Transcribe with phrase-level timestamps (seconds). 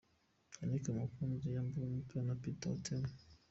[0.59, 3.09] Yannick Mukunzi yamburwa umupira na Peter Otema.